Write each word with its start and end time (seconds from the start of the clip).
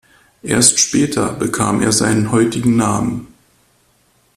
Erst 0.41 0.79
später 0.79 1.31
bekam 1.31 1.83
er 1.83 1.91
seinen 1.91 2.31
heutigen 2.31 2.75
Namen. 2.75 3.27